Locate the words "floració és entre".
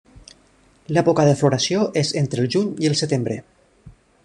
1.41-2.43